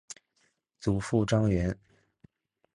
[0.79, 1.77] 祖父张员。